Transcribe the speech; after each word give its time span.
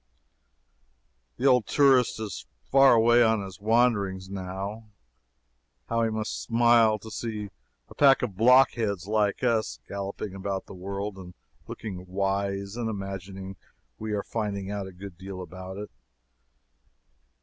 The 1.37 1.45
old 1.45 1.67
tourist 1.67 2.19
is 2.19 2.47
far 2.71 2.93
away 2.95 3.21
on 3.21 3.43
his 3.43 3.59
wanderings, 3.61 4.31
now. 4.31 4.87
How 5.89 6.01
he 6.01 6.09
must 6.09 6.41
smile 6.41 6.97
to 6.97 7.11
see 7.11 7.51
a 7.87 7.93
pack 7.93 8.23
of 8.23 8.35
blockheads 8.35 9.05
like 9.05 9.43
us, 9.43 9.77
galloping 9.87 10.33
about 10.33 10.65
the 10.65 10.73
world, 10.73 11.17
and 11.17 11.35
looking 11.67 12.07
wise, 12.07 12.75
and 12.77 12.89
imagining 12.89 13.57
we 13.99 14.13
are 14.13 14.23
finding 14.23 14.71
out 14.71 14.87
a 14.87 14.91
good 14.91 15.19
deal 15.19 15.39
about 15.39 15.77
it! 15.77 15.91